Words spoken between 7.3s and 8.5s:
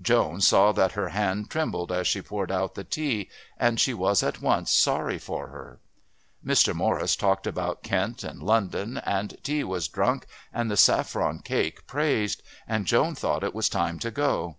about Kent and